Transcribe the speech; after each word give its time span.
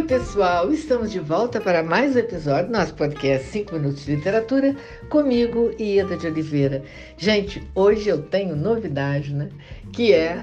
Oi, 0.00 0.06
pessoal! 0.06 0.72
Estamos 0.72 1.12
de 1.12 1.20
volta 1.20 1.60
para 1.60 1.82
mais 1.82 2.16
um 2.16 2.20
episódio 2.20 2.68
do 2.68 2.72
nosso 2.72 2.94
podcast 2.94 3.48
5 3.48 3.74
Minutos 3.74 4.06
de 4.06 4.16
Literatura, 4.16 4.74
comigo, 5.10 5.74
Ieda 5.78 6.16
de 6.16 6.26
Oliveira. 6.26 6.82
Gente, 7.18 7.62
hoje 7.74 8.08
eu 8.08 8.22
tenho 8.22 8.56
novidade, 8.56 9.34
né? 9.34 9.50
Que 9.92 10.14
é 10.14 10.42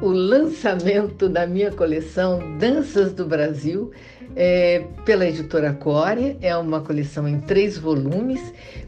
o 0.00 0.10
lançamento 0.10 1.28
da 1.28 1.44
minha 1.44 1.72
coleção 1.72 2.56
Danças 2.56 3.12
do 3.12 3.26
Brasil 3.26 3.90
é, 4.36 4.84
pela 5.04 5.26
editora 5.26 5.72
Core. 5.72 6.38
É 6.40 6.56
uma 6.56 6.80
coleção 6.80 7.26
em 7.26 7.40
três 7.40 7.76
volumes, 7.76 8.40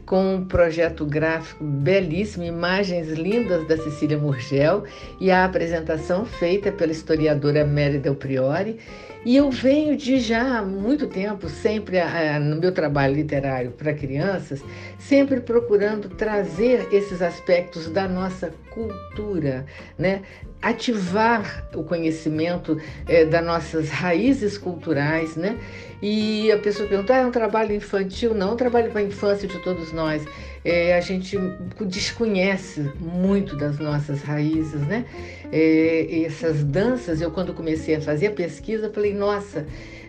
com 0.05 0.35
um 0.35 0.45
projeto 0.45 1.05
gráfico 1.05 1.65
belíssimo, 1.65 2.45
imagens 2.45 3.09
lindas 3.09 3.67
da 3.67 3.75
Cecília 3.75 4.17
Murgel 4.17 4.85
e 5.19 5.29
a 5.31 5.43
apresentação 5.43 6.25
feita 6.25 6.71
pela 6.71 6.93
historiadora 6.93 7.65
Mary 7.65 7.97
Del 7.97 8.15
Priori. 8.15 8.79
E 9.25 9.35
eu 9.35 9.51
venho 9.51 9.97
de 9.97 10.17
já 10.19 10.59
há 10.59 10.61
muito 10.61 11.07
tempo, 11.07 11.49
sempre 11.49 11.97
no 12.39 12.55
meu 12.55 12.71
trabalho 12.71 13.15
literário 13.15 13.71
para 13.71 13.93
crianças, 13.93 14.63
sempre 14.97 15.41
procurando 15.41 16.07
trazer 16.07 16.87
esses 16.93 17.21
aspectos 17.21 17.89
da 17.89 18.07
nossa 18.07 18.53
cultura, 18.75 19.65
né? 19.97 20.21
ativar 20.65 21.63
o 21.75 21.83
conhecimento 21.83 22.81
é, 23.07 23.23
das 23.23 23.45
nossas 23.45 23.89
raízes 23.89 24.57
culturais, 24.57 25.35
né? 25.35 25.59
E 26.01 26.51
a 26.51 26.57
pessoa 26.57 26.89
pergunta, 26.89 27.13
ah, 27.13 27.17
é 27.17 27.25
um 27.25 27.31
trabalho 27.31 27.75
infantil? 27.75 28.33
Não, 28.33 28.49
é 28.49 28.53
um 28.53 28.57
trabalho 28.57 28.89
para 28.91 29.01
a 29.01 29.03
infância 29.03 29.47
de 29.47 29.59
todos 29.59 29.93
nós. 29.93 30.25
É, 30.63 30.97
a 30.97 31.01
gente 31.01 31.37
desconhece 31.81 32.81
muito 32.99 33.55
das 33.55 33.77
nossas 33.77 34.23
raízes, 34.23 34.81
né? 34.87 35.05
É, 35.51 36.23
essas 36.23 36.63
danças, 36.63 37.21
eu 37.21 37.29
quando 37.29 37.53
comecei 37.53 37.95
a 37.95 38.01
fazer 38.01 38.27
a 38.27 38.31
pesquisa, 38.31 38.91
falei, 38.91 39.13
nossa, 39.13 39.67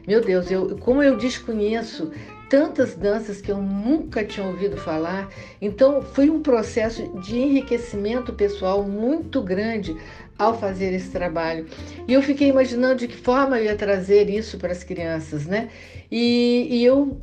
meu 0.08 0.22
Deus, 0.22 0.50
eu, 0.50 0.78
como 0.78 1.02
eu 1.02 1.18
desconheço 1.18 2.10
tantas 2.48 2.94
danças 2.94 3.40
que 3.40 3.50
eu 3.50 3.58
nunca 3.58 4.24
tinha 4.24 4.46
ouvido 4.46 4.76
falar. 4.76 5.28
Então, 5.60 6.02
foi 6.02 6.30
um 6.30 6.42
processo 6.42 7.06
de 7.20 7.38
enriquecimento 7.38 8.32
pessoal 8.32 8.82
muito 8.82 9.42
grande 9.42 9.96
ao 10.38 10.58
fazer 10.58 10.92
esse 10.92 11.10
trabalho. 11.10 11.66
E 12.06 12.12
eu 12.12 12.22
fiquei 12.22 12.48
imaginando 12.48 12.96
de 12.96 13.08
que 13.08 13.16
forma 13.16 13.58
eu 13.58 13.64
ia 13.64 13.76
trazer 13.76 14.28
isso 14.28 14.58
para 14.58 14.72
as 14.72 14.84
crianças, 14.84 15.46
né? 15.46 15.70
E, 16.10 16.68
e 16.70 16.84
eu 16.84 17.20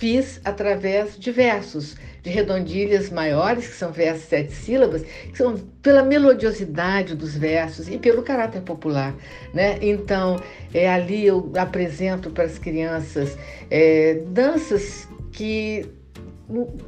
fiz 0.00 0.40
através 0.46 1.18
de 1.18 1.30
versos, 1.30 1.94
de 2.22 2.30
redondilhas 2.30 3.10
maiores, 3.10 3.68
que 3.68 3.74
são 3.74 3.92
versos 3.92 4.24
sete 4.30 4.52
sílabas, 4.52 5.02
que 5.02 5.36
são 5.36 5.58
pela 5.82 6.02
melodiosidade 6.02 7.14
dos 7.14 7.36
versos 7.36 7.86
e 7.86 7.98
pelo 7.98 8.22
caráter 8.22 8.62
popular. 8.62 9.14
Né? 9.52 9.78
Então, 9.82 10.42
é, 10.72 10.88
ali 10.88 11.26
eu 11.26 11.52
apresento 11.54 12.30
para 12.30 12.44
as 12.44 12.58
crianças 12.58 13.36
é, 13.70 14.22
danças 14.26 15.06
que 15.32 15.86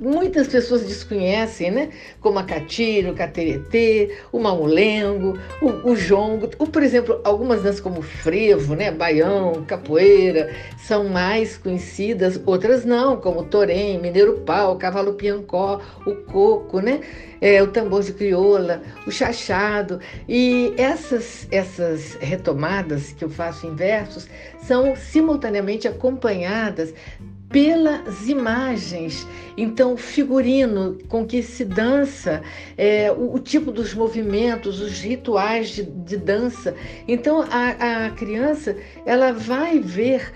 muitas 0.01 0.49
pessoas 0.49 0.83
desconhecem, 0.83 1.71
né? 1.71 1.91
Como 2.21 2.39
a 2.39 2.43
catira, 2.43 3.11
o 3.11 3.15
cateretê, 3.15 4.17
o 4.33 4.39
mamulengo, 4.39 5.39
o, 5.61 5.91
o 5.91 5.97
jongo. 5.97 6.51
Ou, 6.59 6.67
por 6.67 6.83
exemplo, 6.83 7.21
algumas 7.23 7.63
danças 7.63 7.81
como 7.81 8.03
frevo, 8.03 8.75
né? 8.75 8.91
Baião, 8.91 9.65
capoeira, 9.67 10.53
são 10.79 11.09
mais 11.09 11.57
conhecidas, 11.57 12.41
outras 12.45 12.85
não, 12.85 13.17
como 13.17 13.45
torém, 13.45 14.01
mineiro 14.01 14.41
pau, 14.41 14.77
cavalo 14.77 15.15
piancó, 15.15 15.81
o 16.05 16.15
coco, 16.17 16.81
né? 16.81 17.01
É, 17.41 17.63
o 17.63 17.69
tambor 17.69 18.03
de 18.03 18.13
crioula, 18.13 18.83
o 19.07 19.11
chachado. 19.11 20.01
E 20.29 20.75
essas, 20.77 21.47
essas 21.51 22.15
retomadas 22.21 23.13
que 23.13 23.25
eu 23.25 23.31
faço 23.31 23.67
em 23.67 23.75
versos 23.75 24.29
são 24.61 24.95
simultaneamente 24.97 25.87
acompanhadas 25.87 26.95
pelas 27.53 28.27
imagens. 28.27 29.27
Então, 29.57 29.93
o 29.93 29.97
figurino 29.97 30.99
com 31.09 31.27
que 31.27 31.43
se 31.43 31.65
dança, 31.65 32.43
é, 32.77 33.13
o, 33.13 33.35
o, 33.35 33.39
tipo 33.39 33.71
dos 33.71 33.95
movimentos, 33.95 34.81
os 34.81 35.01
rituais 35.01 35.69
de, 35.69 35.83
de 35.83 36.17
dança. 36.17 36.75
Então, 37.07 37.43
a, 37.43 38.07
a 38.07 38.11
criança 38.11 38.77
ela 39.05 39.33
vai 39.33 39.79
ver 39.79 40.33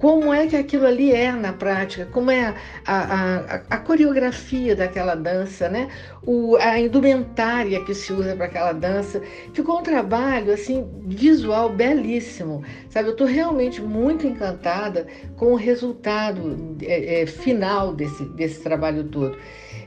como 0.00 0.32
é 0.32 0.46
que 0.46 0.56
aquilo 0.56 0.86
ali 0.86 1.12
é 1.12 1.32
na 1.32 1.52
prática, 1.52 2.06
como 2.06 2.30
é 2.30 2.54
a, 2.86 2.96
a, 2.96 3.54
a 3.68 3.78
coreografia 3.78 4.76
daquela 4.76 5.16
dança, 5.16 5.68
né? 5.68 5.88
O, 6.24 6.56
a 6.56 6.78
indumentária 6.78 7.82
que 7.84 7.94
se 7.94 8.12
usa 8.12 8.36
para 8.36 8.46
aquela 8.46 8.72
dança. 8.72 9.20
Ficou 9.52 9.80
um 9.80 9.82
trabalho 9.82 10.52
assim 10.52 10.88
visual 11.06 11.70
belíssimo, 11.70 12.62
sabe? 12.88 13.08
Eu 13.08 13.12
estou 13.12 13.26
realmente 13.26 13.82
muito 13.82 14.26
encantada 14.26 15.06
com 15.36 15.52
o 15.52 15.56
resultado 15.56 16.76
é, 16.82 17.22
é, 17.22 17.26
final 17.26 17.92
desse, 17.92 18.24
desse 18.24 18.60
trabalho 18.60 19.04
todo. 19.04 19.36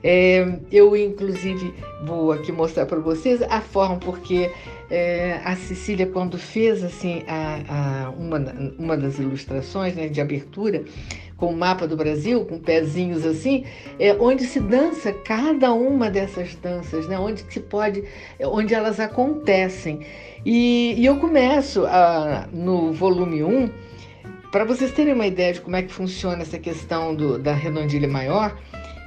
É, 0.03 0.59
eu, 0.71 0.95
inclusive, 0.95 1.73
vou 2.03 2.31
aqui 2.31 2.51
mostrar 2.51 2.85
para 2.85 2.99
vocês 2.99 3.41
a 3.43 3.61
forma, 3.61 3.97
porque 3.97 4.49
é, 4.89 5.39
a 5.43 5.55
Cecília, 5.55 6.07
quando 6.07 6.37
fez 6.37 6.83
assim 6.83 7.23
a, 7.27 8.05
a, 8.07 8.09
uma, 8.09 8.37
uma 8.77 8.97
das 8.97 9.19
ilustrações 9.19 9.95
né, 9.95 10.07
de 10.07 10.19
abertura, 10.19 10.83
com 11.37 11.47
o 11.47 11.57
mapa 11.57 11.87
do 11.87 11.97
Brasil, 11.97 12.45
com 12.45 12.59
pezinhos 12.59 13.25
assim, 13.25 13.65
é, 13.99 14.13
onde 14.13 14.43
se 14.45 14.59
dança 14.59 15.11
cada 15.11 15.73
uma 15.73 16.09
dessas 16.09 16.55
danças, 16.55 17.07
né, 17.07 17.17
onde 17.17 17.43
se 17.49 17.59
pode, 17.59 18.03
onde 18.39 18.75
elas 18.75 18.99
acontecem. 18.99 20.01
E, 20.45 20.93
e 20.97 21.05
eu 21.05 21.17
começo 21.17 21.85
a, 21.85 22.47
no 22.51 22.93
volume 22.93 23.43
1, 23.43 23.69
para 24.51 24.65
vocês 24.65 24.91
terem 24.91 25.13
uma 25.13 25.25
ideia 25.25 25.53
de 25.53 25.61
como 25.61 25.75
é 25.75 25.81
que 25.81 25.91
funciona 25.93 26.41
essa 26.41 26.59
questão 26.59 27.15
do, 27.15 27.39
da 27.39 27.53
redondilha 27.53 28.07
maior, 28.07 28.55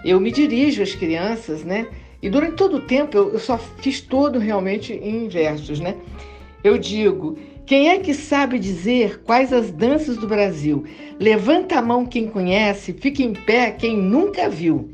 eu 0.04 0.20
me 0.20 0.31
dirijo 0.31 0.82
às 0.82 0.94
crianças, 0.94 1.65
né? 1.65 1.87
E 2.22 2.28
durante 2.28 2.56
todo 2.56 2.76
o 2.76 2.81
tempo 2.81 3.16
eu, 3.16 3.38
só 3.38 3.59
fiz 3.59 4.00
tudo 4.00 4.38
realmente 4.38 4.92
em 4.92 5.28
versos, 5.28 5.81
né? 5.81 5.97
Eu 6.62 6.78
digo: 6.78 7.38
quem 7.66 7.88
é 7.88 7.98
que 7.98 8.12
sabe 8.12 8.59
dizer 8.59 9.22
quais 9.22 9.53
as 9.53 9.70
danças 9.70 10.16
do 10.16 10.28
Brasil? 10.28 10.84
Levanta 11.19 11.78
a 11.78 11.82
mão 11.82 12.04
quem 12.04 12.28
conhece, 12.28 12.93
fica 12.93 13.22
em 13.22 13.32
pé 13.32 13.70
quem 13.70 13.97
nunca 13.97 14.48
viu. 14.48 14.91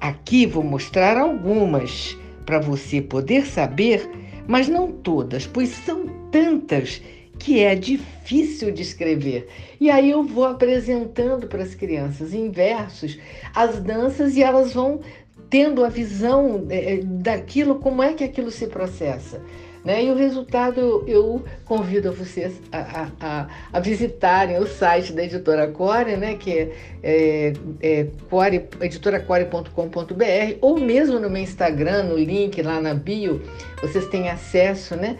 Aqui 0.00 0.46
vou 0.46 0.62
mostrar 0.62 1.16
algumas 1.16 2.16
para 2.46 2.58
você 2.58 3.00
poder 3.00 3.46
saber, 3.46 4.08
mas 4.46 4.68
não 4.68 4.90
todas, 4.90 5.46
pois 5.46 5.68
são 5.70 6.06
tantas 6.30 7.00
que 7.42 7.60
é 7.60 7.74
difícil 7.74 8.70
de 8.70 8.82
escrever. 8.82 9.48
E 9.80 9.90
aí 9.90 10.12
eu 10.12 10.22
vou 10.22 10.44
apresentando 10.44 11.48
para 11.48 11.64
as 11.64 11.74
crianças 11.74 12.32
em 12.32 12.50
versos 12.50 13.18
as 13.52 13.80
danças 13.80 14.36
e 14.36 14.42
elas 14.42 14.72
vão 14.72 15.00
tendo 15.50 15.84
a 15.84 15.88
visão 15.88 16.66
é, 16.70 16.94
é, 16.94 17.00
daquilo, 17.02 17.74
como 17.74 18.00
é 18.02 18.12
que 18.12 18.22
aquilo 18.22 18.50
se 18.50 18.68
processa. 18.68 19.42
Né? 19.84 20.04
E 20.04 20.10
o 20.12 20.14
resultado 20.14 21.02
eu 21.08 21.44
convido 21.64 22.12
vocês 22.12 22.54
a, 22.70 23.08
a, 23.20 23.48
a, 23.72 23.80
visitarem 23.80 24.56
o 24.58 24.66
site 24.66 25.12
da 25.12 25.24
editora 25.24 25.66
Core, 25.66 26.16
né? 26.16 26.36
que 26.36 26.52
é, 26.52 26.72
é, 27.02 27.52
é 27.82 28.06
core, 28.30 28.68
editoracore.com.br, 28.80 30.56
ou 30.60 30.78
mesmo 30.78 31.18
no 31.18 31.28
meu 31.28 31.42
Instagram, 31.42 32.04
no 32.04 32.16
link 32.16 32.62
lá 32.62 32.80
na 32.80 32.94
bio, 32.94 33.42
vocês 33.82 34.06
têm 34.06 34.30
acesso, 34.30 34.94
né? 34.94 35.18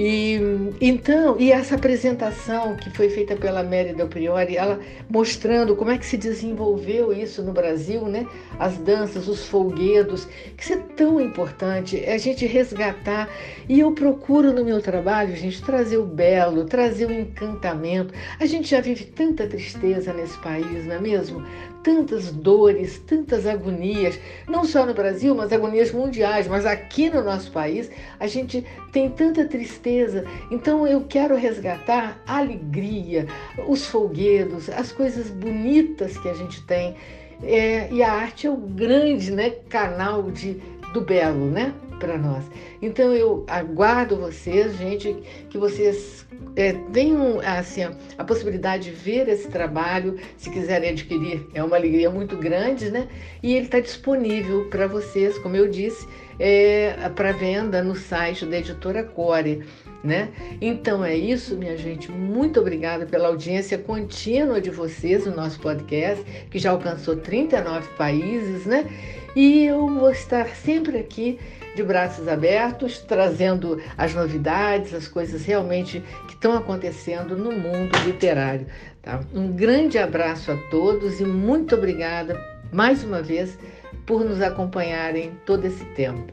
E 0.00 0.38
então, 0.80 1.34
e 1.40 1.50
essa 1.50 1.74
apresentação 1.74 2.76
que 2.76 2.88
foi 2.88 3.10
feita 3.10 3.34
pela 3.34 3.64
Mary 3.64 3.92
Del 3.92 4.06
Priori, 4.06 4.56
ela 4.56 4.78
mostrando 5.10 5.74
como 5.74 5.90
é 5.90 5.98
que 5.98 6.06
se 6.06 6.16
desenvolveu 6.16 7.12
isso 7.12 7.42
no 7.42 7.50
Brasil, 7.50 8.06
né? 8.06 8.24
As 8.60 8.78
danças, 8.78 9.26
os 9.26 9.44
folguedos, 9.46 10.28
que 10.56 10.62
isso 10.62 10.74
é 10.74 10.76
tão 10.76 11.20
importante, 11.20 12.00
é 12.00 12.14
a 12.14 12.18
gente 12.18 12.46
resgatar. 12.46 13.28
E 13.68 13.80
eu 13.80 13.90
procuro 13.90 14.52
no 14.52 14.64
meu 14.64 14.80
trabalho, 14.80 15.34
gente, 15.34 15.60
trazer 15.60 15.98
o 15.98 16.06
belo, 16.06 16.64
trazer 16.64 17.06
o 17.06 17.12
encantamento. 17.12 18.14
A 18.38 18.46
gente 18.46 18.70
já 18.70 18.80
vive 18.80 19.04
tanta 19.04 19.48
tristeza 19.48 20.12
nesse 20.12 20.38
país, 20.38 20.86
não 20.86 20.94
é 20.94 21.00
mesmo? 21.00 21.44
tantas 21.82 22.30
dores, 22.30 22.98
tantas 22.98 23.46
agonias, 23.46 24.18
não 24.46 24.62
só 24.64 24.84
no 24.84 24.92
Brasil, 24.92 25.34
mas 25.34 25.52
agonias 25.52 25.90
mundiais, 25.90 26.46
mas 26.46 26.66
aqui 26.66 27.08
no 27.08 27.22
nosso 27.22 27.50
país 27.50 27.90
a 28.20 28.26
gente 28.26 28.62
tem 28.92 29.08
tanta 29.08 29.46
tristeza. 29.88 30.24
Então 30.50 30.86
eu 30.86 31.04
quero 31.08 31.34
resgatar 31.34 32.20
a 32.26 32.38
alegria, 32.38 33.26
os 33.66 33.86
folguedos, 33.86 34.68
as 34.68 34.92
coisas 34.92 35.30
bonitas 35.30 36.16
que 36.18 36.28
a 36.28 36.34
gente 36.34 36.62
tem. 36.62 36.94
É, 37.42 37.90
e 37.92 38.02
a 38.02 38.12
arte 38.12 38.46
é 38.46 38.50
o 38.50 38.56
grande 38.56 39.30
né, 39.30 39.50
canal 39.68 40.30
de, 40.30 40.54
do 40.92 41.00
belo, 41.00 41.46
né? 41.46 41.72
Para 41.98 42.16
nós. 42.16 42.44
Então 42.80 43.12
eu 43.12 43.44
aguardo 43.48 44.16
vocês, 44.16 44.76
gente, 44.76 45.14
que 45.50 45.58
vocês 45.58 46.26
é, 46.56 46.72
tenham 46.92 47.40
assim, 47.40 47.82
a 48.16 48.24
possibilidade 48.24 48.84
de 48.84 48.90
ver 48.90 49.28
esse 49.28 49.48
trabalho, 49.48 50.18
se 50.36 50.50
quiserem 50.50 50.90
adquirir, 50.90 51.46
é 51.54 51.62
uma 51.62 51.76
alegria 51.76 52.10
muito 52.10 52.36
grande, 52.36 52.90
né? 52.90 53.08
E 53.42 53.54
ele 53.54 53.66
está 53.66 53.80
disponível 53.80 54.68
para 54.70 54.86
vocês, 54.86 55.38
como 55.38 55.56
eu 55.56 55.68
disse, 55.68 56.06
é, 56.38 56.92
para 57.14 57.32
venda 57.32 57.82
no 57.82 57.94
site 57.94 58.46
da 58.46 58.58
editora 58.58 59.02
Core. 59.02 59.64
Né? 60.02 60.28
Então 60.60 61.04
é 61.04 61.16
isso, 61.16 61.56
minha 61.56 61.76
gente. 61.76 62.10
Muito 62.10 62.60
obrigada 62.60 63.04
pela 63.04 63.28
audiência 63.28 63.76
contínua 63.76 64.60
de 64.60 64.70
vocês 64.70 65.26
no 65.26 65.34
nosso 65.34 65.58
podcast, 65.58 66.24
que 66.48 66.58
já 66.58 66.70
alcançou 66.70 67.16
39 67.16 67.88
países, 67.96 68.64
né? 68.64 68.86
E 69.34 69.64
eu 69.64 69.88
vou 69.88 70.10
estar 70.10 70.48
sempre 70.50 70.98
aqui 70.98 71.38
de 71.74 71.82
braços 71.82 72.26
abertos, 72.26 72.98
trazendo 72.98 73.80
as 73.96 74.14
novidades, 74.14 74.92
as 74.92 75.06
coisas 75.06 75.44
realmente 75.44 76.02
que 76.26 76.34
estão 76.34 76.56
acontecendo 76.56 77.36
no 77.36 77.52
mundo 77.52 77.96
literário. 78.04 78.66
Tá? 79.00 79.20
Um 79.32 79.52
grande 79.52 79.96
abraço 79.96 80.50
a 80.50 80.56
todos 80.70 81.20
e 81.20 81.24
muito 81.24 81.76
obrigada 81.76 82.36
mais 82.72 83.04
uma 83.04 83.22
vez 83.22 83.58
por 84.04 84.24
nos 84.24 84.42
acompanharem 84.42 85.32
todo 85.46 85.64
esse 85.66 85.84
tempo. 85.94 86.32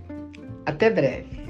Até 0.66 0.90
breve. 0.90 1.45